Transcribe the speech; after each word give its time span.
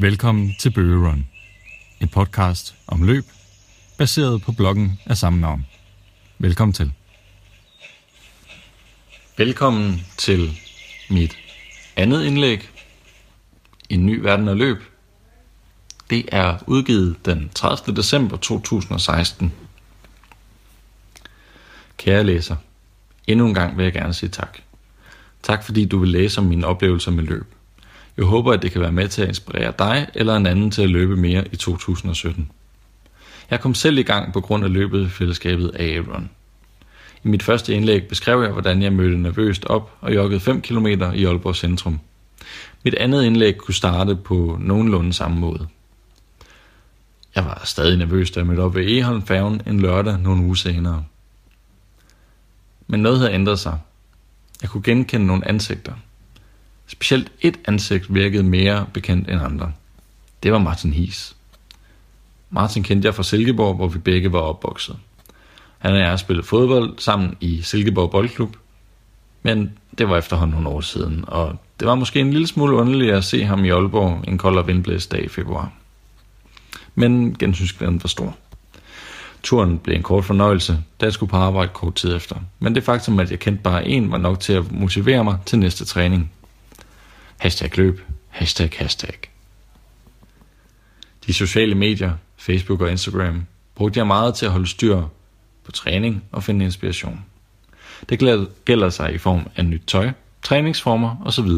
Velkommen 0.00 0.54
til 0.58 0.70
Bøgerun, 0.70 1.26
en 2.00 2.08
podcast 2.08 2.74
om 2.86 3.02
løb, 3.02 3.24
baseret 3.98 4.42
på 4.42 4.52
bloggen 4.52 5.00
af 5.06 5.16
samme 5.16 5.40
navn. 5.40 5.66
Velkommen 6.38 6.72
til. 6.72 6.92
Velkommen 9.36 10.06
til 10.16 10.50
mit 11.10 11.36
andet 11.96 12.24
indlæg, 12.24 12.68
En 13.88 14.06
ny 14.06 14.18
verden 14.18 14.48
af 14.48 14.58
løb. 14.58 14.82
Det 16.10 16.28
er 16.32 16.58
udgivet 16.66 17.26
den 17.26 17.50
30. 17.54 17.96
december 17.96 18.36
2016. 18.36 19.52
Kære 21.96 22.24
læser, 22.24 22.56
endnu 23.26 23.46
en 23.46 23.54
gang 23.54 23.76
vil 23.76 23.82
jeg 23.82 23.92
gerne 23.92 24.14
sige 24.14 24.30
tak. 24.30 24.58
Tak 25.42 25.64
fordi 25.64 25.84
du 25.84 25.98
vil 25.98 26.08
læse 26.08 26.40
om 26.40 26.46
mine 26.46 26.66
oplevelser 26.66 27.10
med 27.10 27.24
løb. 27.24 27.54
Jeg 28.20 28.28
håber, 28.28 28.52
at 28.52 28.62
det 28.62 28.72
kan 28.72 28.80
være 28.80 28.92
med 28.92 29.08
til 29.08 29.22
at 29.22 29.28
inspirere 29.28 29.72
dig 29.78 30.06
eller 30.14 30.36
en 30.36 30.46
anden 30.46 30.70
til 30.70 30.82
at 30.82 30.90
løbe 30.90 31.16
mere 31.16 31.44
i 31.52 31.56
2017. 31.56 32.50
Jeg 33.50 33.60
kom 33.60 33.74
selv 33.74 33.98
i 33.98 34.02
gang 34.02 34.32
på 34.32 34.40
grund 34.40 34.64
af 34.64 34.72
løbet 34.72 35.06
i 35.06 35.08
fællesskabet 35.08 35.72
AA 35.74 36.02
I 37.24 37.28
mit 37.28 37.42
første 37.42 37.74
indlæg 37.74 38.08
beskrev 38.08 38.42
jeg, 38.42 38.50
hvordan 38.50 38.82
jeg 38.82 38.92
mødte 38.92 39.18
nervøst 39.18 39.64
op 39.64 39.96
og 40.00 40.14
joggede 40.14 40.40
5 40.40 40.62
km 40.62 40.86
i 40.86 41.24
Aalborg 41.24 41.56
Centrum. 41.56 42.00
Mit 42.84 42.94
andet 42.94 43.24
indlæg 43.24 43.56
kunne 43.56 43.74
starte 43.74 44.16
på 44.16 44.56
nogenlunde 44.60 45.12
samme 45.12 45.40
måde. 45.40 45.68
Jeg 47.34 47.44
var 47.44 47.62
stadig 47.64 47.98
nervøs, 47.98 48.30
da 48.30 48.40
jeg 48.40 48.46
mødte 48.46 48.60
op 48.60 48.74
ved 48.74 48.98
Eholm 48.98 49.26
færgen 49.26 49.62
en 49.66 49.80
lørdag 49.80 50.18
nogle 50.18 50.42
uger 50.42 50.54
senere. 50.54 51.04
Men 52.86 53.00
noget 53.00 53.18
havde 53.18 53.32
ændret 53.32 53.58
sig. 53.58 53.78
Jeg 54.62 54.70
kunne 54.70 54.82
genkende 54.82 55.26
nogle 55.26 55.48
ansigter. 55.48 55.92
Specielt 56.90 57.32
et 57.40 57.58
ansigt 57.64 58.14
virkede 58.14 58.42
mere 58.42 58.86
bekendt 58.94 59.30
end 59.30 59.40
andre. 59.40 59.72
Det 60.42 60.52
var 60.52 60.58
Martin 60.58 60.92
Hies. 60.92 61.36
Martin 62.50 62.82
kendte 62.82 63.06
jeg 63.06 63.14
fra 63.14 63.22
Silkeborg, 63.22 63.76
hvor 63.76 63.88
vi 63.88 63.98
begge 63.98 64.32
var 64.32 64.38
opvokset. 64.38 64.96
Han 65.78 65.92
og 65.92 65.98
jeg 65.98 66.18
spillede 66.18 66.46
fodbold 66.46 66.98
sammen 66.98 67.36
i 67.40 67.62
Silkeborg 67.62 68.10
Boldklub, 68.10 68.56
men 69.42 69.78
det 69.98 70.08
var 70.08 70.18
efterhånden 70.18 70.54
nogle 70.54 70.68
år 70.68 70.80
siden, 70.80 71.24
og 71.26 71.56
det 71.80 71.88
var 71.88 71.94
måske 71.94 72.20
en 72.20 72.30
lille 72.30 72.46
smule 72.46 72.76
underligt 72.76 73.14
at 73.14 73.24
se 73.24 73.44
ham 73.44 73.64
i 73.64 73.70
Aalborg 73.70 74.24
en 74.28 74.38
kold 74.38 74.58
og 74.58 74.66
vindblæst 74.66 75.12
dag 75.12 75.24
i 75.24 75.28
februar. 75.28 75.72
Men 76.94 77.36
gensynsglæden 77.38 78.02
var 78.02 78.08
stor. 78.08 78.36
Turen 79.42 79.78
blev 79.78 79.96
en 79.96 80.02
kort 80.02 80.24
fornøjelse, 80.24 80.78
da 81.00 81.06
jeg 81.06 81.12
skulle 81.12 81.30
på 81.30 81.36
arbejde 81.36 81.70
kort 81.74 81.94
tid 81.94 82.16
efter. 82.16 82.36
Men 82.58 82.74
det 82.74 82.84
faktum, 82.84 83.18
at 83.18 83.30
jeg 83.30 83.38
kendte 83.38 83.62
bare 83.62 83.86
en, 83.86 84.12
var 84.12 84.18
nok 84.18 84.40
til 84.40 84.52
at 84.52 84.72
motivere 84.72 85.24
mig 85.24 85.38
til 85.46 85.58
næste 85.58 85.84
træning. 85.84 86.32
Hashtag 87.40 87.76
løb. 87.76 88.00
Hashtag 88.28 88.70
hashtag. 88.78 89.18
De 91.26 91.34
sociale 91.34 91.74
medier, 91.74 92.12
Facebook 92.36 92.80
og 92.80 92.90
Instagram, 92.90 93.46
brugte 93.74 93.98
jeg 93.98 94.06
meget 94.06 94.34
til 94.34 94.46
at 94.46 94.52
holde 94.52 94.66
styr 94.66 95.02
på 95.64 95.72
træning 95.72 96.24
og 96.32 96.42
finde 96.42 96.64
inspiration. 96.64 97.24
Det 98.08 98.46
gælder 98.64 98.90
sig 98.90 99.14
i 99.14 99.18
form 99.18 99.48
af 99.56 99.64
nyt 99.64 99.82
tøj, 99.86 100.10
træningsformer 100.42 101.16
osv. 101.24 101.48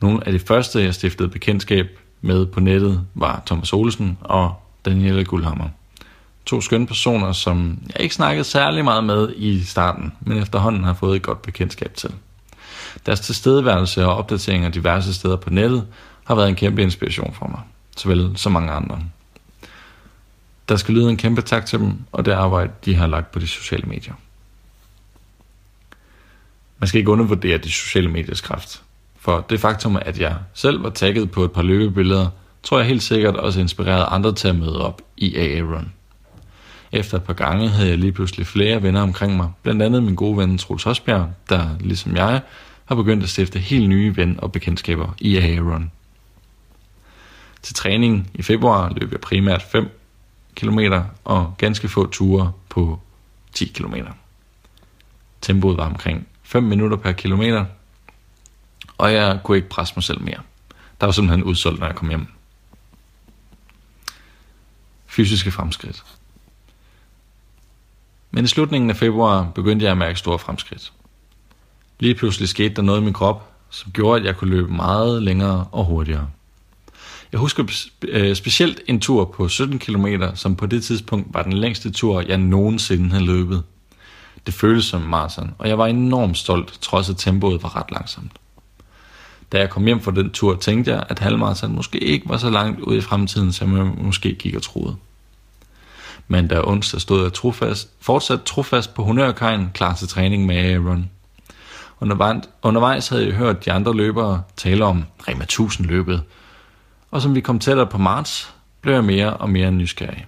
Nogle 0.00 0.26
af 0.26 0.32
de 0.32 0.38
første, 0.38 0.82
jeg 0.82 0.94
stiftede 0.94 1.28
bekendtskab 1.28 1.86
med 2.20 2.46
på 2.46 2.60
nettet, 2.60 3.06
var 3.14 3.42
Thomas 3.46 3.72
Olsen 3.72 4.18
og 4.20 4.54
Daniela 4.84 5.22
Guldhammer. 5.22 5.68
To 6.46 6.60
skønne 6.60 6.86
personer, 6.86 7.32
som 7.32 7.78
jeg 7.86 8.00
ikke 8.00 8.14
snakkede 8.14 8.44
særlig 8.44 8.84
meget 8.84 9.04
med 9.04 9.32
i 9.36 9.62
starten, 9.64 10.12
men 10.20 10.38
efterhånden 10.38 10.84
har 10.84 10.94
fået 10.94 11.16
et 11.16 11.22
godt 11.22 11.42
bekendtskab 11.42 11.94
til. 11.94 12.10
Deres 13.06 13.20
tilstedeværelse 13.20 14.06
og 14.06 14.16
opdateringer 14.16 14.68
diverse 14.68 15.14
steder 15.14 15.36
på 15.36 15.50
nettet 15.50 15.86
har 16.24 16.34
været 16.34 16.48
en 16.48 16.56
kæmpe 16.56 16.82
inspiration 16.82 17.34
for 17.34 17.46
mig, 17.46 17.60
såvel 17.96 18.32
som 18.36 18.52
mange 18.52 18.72
andre. 18.72 18.98
Der 20.68 20.76
skal 20.76 20.94
lyde 20.94 21.10
en 21.10 21.16
kæmpe 21.16 21.42
tak 21.42 21.66
til 21.66 21.78
dem, 21.78 21.92
og 22.12 22.24
det 22.24 22.32
arbejde, 22.32 22.72
de 22.84 22.94
har 22.94 23.06
lagt 23.06 23.32
på 23.32 23.38
de 23.38 23.46
sociale 23.46 23.84
medier. 23.86 24.14
Man 26.78 26.88
skal 26.88 26.98
ikke 26.98 27.10
undervurdere 27.10 27.58
de 27.58 27.70
sociale 27.70 28.08
mediers 28.08 28.40
kraft. 28.40 28.82
For 29.18 29.46
det 29.50 29.60
faktum, 29.60 29.98
at 30.02 30.20
jeg 30.20 30.36
selv 30.54 30.82
var 30.82 30.90
tagget 30.90 31.30
på 31.30 31.44
et 31.44 31.52
par 31.52 31.62
løbebilleder, 31.62 32.28
tror 32.62 32.78
jeg 32.78 32.86
helt 32.86 33.02
sikkert 33.02 33.36
også 33.36 33.60
inspirerede 33.60 34.04
andre 34.04 34.34
til 34.34 34.48
at 34.48 34.56
møde 34.56 34.80
op 34.86 35.02
i 35.16 35.36
AA 35.36 35.60
Run. 35.60 35.92
Efter 36.92 37.16
et 37.16 37.22
par 37.22 37.32
gange 37.32 37.68
havde 37.68 37.88
jeg 37.88 37.98
lige 37.98 38.12
pludselig 38.12 38.46
flere 38.46 38.82
venner 38.82 39.02
omkring 39.02 39.36
mig, 39.36 39.50
blandt 39.62 39.82
andet 39.82 40.02
min 40.02 40.14
gode 40.14 40.36
ven 40.36 40.58
Troels 40.58 40.82
Hosbjerg, 40.82 41.28
der 41.48 41.68
ligesom 41.80 42.16
jeg 42.16 42.40
har 42.90 42.94
begyndt 42.94 43.22
at 43.22 43.28
stifte 43.28 43.58
helt 43.58 43.88
nye 43.88 44.16
ven- 44.16 44.40
og 44.40 44.52
bekendtskaber 44.52 45.14
i 45.18 45.36
AA 45.36 45.60
Run. 45.60 45.90
Til 47.62 47.74
træning 47.74 48.30
i 48.34 48.42
februar 48.42 48.92
løb 48.96 49.12
jeg 49.12 49.20
primært 49.20 49.62
5 49.62 50.00
km 50.54 50.78
og 51.24 51.54
ganske 51.58 51.88
få 51.88 52.06
ture 52.06 52.52
på 52.68 53.00
10 53.52 53.64
km. 53.64 53.94
Tempoet 55.40 55.76
var 55.76 55.86
omkring 55.86 56.26
5 56.42 56.62
minutter 56.62 56.96
per 56.96 57.12
kilometer, 57.12 57.64
og 58.98 59.12
jeg 59.12 59.40
kunne 59.44 59.56
ikke 59.56 59.68
presse 59.68 59.94
mig 59.96 60.02
selv 60.02 60.20
mere. 60.20 60.40
Der 61.00 61.06
var 61.06 61.12
simpelthen 61.12 61.44
udsolgt, 61.44 61.80
når 61.80 61.86
jeg 61.86 61.96
kom 61.96 62.08
hjem. 62.08 62.26
Fysiske 65.06 65.50
fremskridt. 65.50 66.04
Men 68.30 68.44
i 68.44 68.48
slutningen 68.48 68.90
af 68.90 68.96
februar 68.96 69.50
begyndte 69.54 69.84
jeg 69.84 69.92
at 69.92 69.98
mærke 69.98 70.18
store 70.18 70.38
fremskridt. 70.38 70.92
Lige 72.00 72.14
pludselig 72.14 72.48
skete 72.48 72.74
der 72.74 72.82
noget 72.82 73.00
i 73.00 73.04
min 73.04 73.12
krop, 73.12 73.52
som 73.70 73.92
gjorde, 73.92 74.20
at 74.20 74.26
jeg 74.26 74.36
kunne 74.36 74.50
løbe 74.50 74.72
meget 74.72 75.22
længere 75.22 75.66
og 75.72 75.84
hurtigere. 75.84 76.28
Jeg 77.32 77.40
husker 77.40 77.86
øh, 78.08 78.36
specielt 78.36 78.80
en 78.86 79.00
tur 79.00 79.24
på 79.24 79.48
17 79.48 79.78
km, 79.78 80.06
som 80.34 80.56
på 80.56 80.66
det 80.66 80.84
tidspunkt 80.84 81.34
var 81.34 81.42
den 81.42 81.52
længste 81.52 81.90
tur, 81.90 82.20
jeg 82.20 82.38
nogensinde 82.38 83.10
havde 83.10 83.24
løbet. 83.24 83.62
Det 84.46 84.54
føltes 84.54 84.84
som 84.84 85.00
maraton, 85.00 85.54
og 85.58 85.68
jeg 85.68 85.78
var 85.78 85.86
enormt 85.86 86.38
stolt, 86.38 86.78
trods 86.80 87.10
at 87.10 87.16
tempoet 87.16 87.62
var 87.62 87.76
ret 87.76 87.90
langsomt. 87.90 88.32
Da 89.52 89.58
jeg 89.58 89.70
kom 89.70 89.84
hjem 89.84 90.00
fra 90.00 90.10
den 90.10 90.30
tur, 90.30 90.56
tænkte 90.56 90.92
jeg, 90.92 91.04
at 91.08 91.18
halvmaraton 91.18 91.74
måske 91.74 91.98
ikke 91.98 92.28
var 92.28 92.36
så 92.36 92.50
langt 92.50 92.80
ude 92.80 92.98
i 92.98 93.00
fremtiden, 93.00 93.52
som 93.52 93.76
jeg 93.76 93.84
måske 93.84 94.34
gik 94.34 94.54
og 94.54 94.62
troede. 94.62 94.96
Men 96.28 96.48
da 96.48 96.60
onsdag 96.64 97.00
stod 97.00 97.22
jeg 97.22 97.32
trofast, 97.32 97.90
fortsat 98.00 98.42
trofast 98.42 98.94
på 98.94 99.04
honørkajen, 99.04 99.70
klar 99.74 99.94
til 99.94 100.08
træning 100.08 100.46
med 100.46 100.56
Aaron. 100.56 101.10
Undervejs 102.00 103.08
havde 103.08 103.26
jeg 103.26 103.34
hørt 103.34 103.64
de 103.64 103.72
andre 103.72 103.94
løbere 103.94 104.42
tale 104.56 104.84
om 104.84 105.04
Rema 105.28 105.42
1000 105.42 105.86
løbet, 105.86 106.22
og 107.10 107.22
som 107.22 107.34
vi 107.34 107.40
kom 107.40 107.58
tættere 107.58 107.86
på 107.86 107.98
marts, 107.98 108.54
blev 108.80 108.94
jeg 108.94 109.04
mere 109.04 109.34
og 109.34 109.50
mere 109.50 109.70
nysgerrig. 109.70 110.26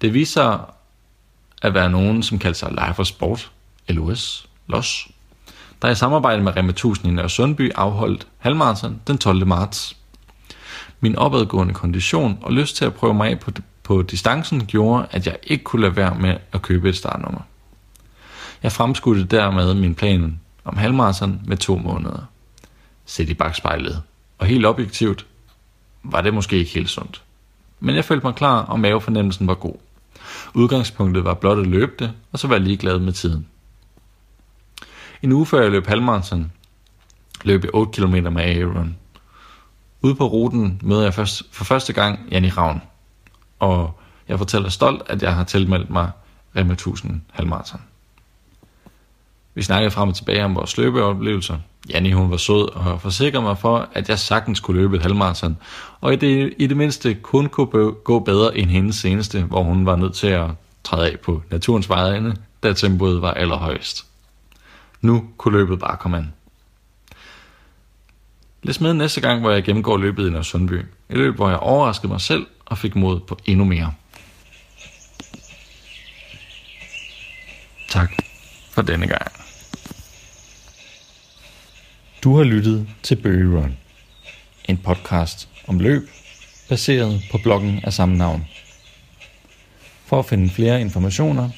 Det 0.00 0.14
viser 0.14 0.74
at 1.62 1.74
være 1.74 1.90
nogen, 1.90 2.22
som 2.22 2.38
kaldte 2.38 2.58
sig 2.58 2.70
Life 2.70 2.94
for 2.94 3.04
Sport, 3.04 3.50
LOS, 3.88 4.48
LOS, 4.66 5.08
der 5.82 5.90
i 5.90 5.94
samarbejde 5.94 6.42
med 6.42 6.56
Rema 6.56 6.70
1000 6.70 7.12
i 7.12 7.14
Nørre 7.14 7.30
Sundby 7.30 7.70
afholdt 7.74 8.26
halvmarathon 8.38 9.00
den 9.06 9.18
12. 9.18 9.46
marts. 9.46 9.96
Min 11.00 11.16
opadgående 11.16 11.74
kondition 11.74 12.38
og 12.42 12.52
lyst 12.52 12.76
til 12.76 12.84
at 12.84 12.94
prøve 12.94 13.14
mig 13.14 13.30
af 13.30 13.40
på, 13.40 13.50
på 13.82 14.02
distancen 14.02 14.66
gjorde, 14.66 15.06
at 15.10 15.26
jeg 15.26 15.36
ikke 15.42 15.64
kunne 15.64 15.82
lade 15.82 15.96
være 15.96 16.14
med 16.14 16.36
at 16.52 16.62
købe 16.62 16.88
et 16.88 16.96
startnummer. 16.96 17.40
Jeg 18.62 18.72
fremskudte 18.72 19.24
dermed 19.24 19.74
min 19.74 19.94
plan 19.94 20.40
om 20.64 20.76
halvmarathon 20.76 21.40
med 21.46 21.56
to 21.56 21.76
måneder. 21.76 22.26
Sæt 23.04 23.28
i 23.28 23.34
bagspejlet. 23.34 24.02
Og 24.38 24.46
helt 24.46 24.66
objektivt 24.66 25.26
var 26.02 26.20
det 26.20 26.34
måske 26.34 26.56
ikke 26.56 26.70
helt 26.70 26.90
sundt. 26.90 27.22
Men 27.80 27.96
jeg 27.96 28.04
følte 28.04 28.26
mig 28.26 28.34
klar, 28.34 28.62
og 28.62 28.80
mavefornemmelsen 28.80 29.46
var 29.46 29.54
god. 29.54 29.74
Udgangspunktet 30.54 31.24
var 31.24 31.34
blot 31.34 31.58
at 31.58 31.66
løbe 31.66 31.92
det, 31.98 32.12
og 32.32 32.38
så 32.38 32.48
var 32.48 32.54
jeg 32.54 32.62
ligeglad 32.62 32.98
med 32.98 33.12
tiden. 33.12 33.46
En 35.22 35.32
uge 35.32 35.46
før 35.46 35.62
jeg 35.62 35.70
løb 35.70 35.86
halvmarathon, 35.86 36.52
løb 37.44 37.64
jeg 37.64 37.74
8 37.74 37.92
km 37.92 38.14
med 38.14 38.42
Aaron. 38.42 38.96
Ude 40.02 40.14
på 40.14 40.26
ruten 40.26 40.80
møder 40.82 41.02
jeg 41.02 41.14
først, 41.14 41.42
for 41.52 41.64
første 41.64 41.92
gang 41.92 42.18
Janni 42.30 42.48
Ravn, 42.48 42.82
og 43.58 44.00
jeg 44.28 44.38
fortæller 44.38 44.68
stolt, 44.68 45.02
at 45.06 45.22
jeg 45.22 45.34
har 45.34 45.44
tilmeldt 45.44 45.90
mig 45.90 46.10
Rema 46.56 46.72
1000 46.72 47.20
halvmarathon. 47.32 47.80
Vi 49.54 49.62
snakkede 49.62 49.90
frem 49.90 50.08
og 50.08 50.14
tilbage 50.14 50.44
om 50.44 50.54
vores 50.54 50.76
løbeoplevelser. 50.76 51.58
Janni 51.90 52.12
hun 52.12 52.30
var 52.30 52.36
sød 52.36 52.74
og 52.74 53.00
forsikrede 53.00 53.42
mig 53.42 53.58
for, 53.58 53.88
at 53.92 54.08
jeg 54.08 54.18
sagtens 54.18 54.60
kunne 54.60 54.76
løbe 54.76 54.96
et 54.96 55.02
halvmarathon, 55.02 55.56
og 56.00 56.12
i 56.12 56.16
det, 56.16 56.54
i 56.58 56.66
det 56.66 56.76
mindste 56.76 57.14
kun 57.14 57.46
kunne 57.46 57.92
gå 57.92 58.18
bedre 58.18 58.58
end 58.58 58.70
hendes 58.70 58.96
seneste, 58.96 59.42
hvor 59.42 59.62
hun 59.62 59.86
var 59.86 59.96
nødt 59.96 60.14
til 60.14 60.26
at 60.26 60.50
træde 60.84 61.10
af 61.10 61.20
på 61.20 61.42
naturens 61.50 61.88
vejene, 61.88 62.36
da 62.62 62.72
tempoet 62.72 63.22
var 63.22 63.32
allerhøjst. 63.32 64.06
Nu 65.00 65.24
kunne 65.36 65.58
løbet 65.58 65.78
bare 65.78 65.96
komme 65.96 66.16
an. 66.16 66.32
Læs 68.62 68.80
med 68.80 68.94
næste 68.94 69.20
gang, 69.20 69.40
hvor 69.40 69.50
jeg 69.50 69.64
gennemgår 69.64 69.96
løbet 69.96 70.26
i 70.26 70.30
Nørre 70.30 70.44
Sundby. 70.44 70.72
Et 71.10 71.16
løb, 71.16 71.34
hvor 71.34 71.48
jeg 71.48 71.58
overraskede 71.58 72.08
mig 72.08 72.20
selv 72.20 72.46
og 72.66 72.78
fik 72.78 72.96
mod 72.96 73.20
på 73.20 73.38
endnu 73.44 73.64
mere. 73.64 73.92
Tak 77.88 78.12
for 78.70 78.82
denne 78.82 79.06
gang. 79.06 79.43
Du 82.24 82.36
har 82.36 82.44
lyttet 82.44 82.86
til 83.02 83.16
Bøge 83.16 83.58
Run. 83.58 83.76
en 84.68 84.76
podcast 84.76 85.48
om 85.66 85.78
løb, 85.78 86.08
baseret 86.68 87.22
på 87.30 87.38
bloggen 87.38 87.80
af 87.84 87.92
samme 87.92 88.16
navn. 88.16 88.46
For 90.06 90.18
at 90.18 90.26
finde 90.26 90.50
flere 90.50 90.80
informationer, 90.80 91.50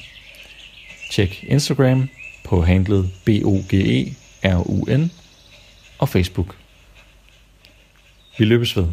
tjek 1.11 1.45
Instagram 1.49 2.09
på 2.45 2.63
handlet 2.63 3.11
N 4.89 5.11
og 5.99 6.09
Facebook. 6.09 6.57
Vi 8.39 8.45
løbes 8.45 8.77
ved. 8.77 8.87